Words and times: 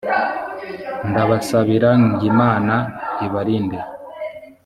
ndabasabira 1.09 1.89
ngimana 2.11 2.75
ibarinde. 3.25 3.79